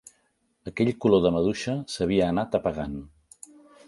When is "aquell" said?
0.69-0.87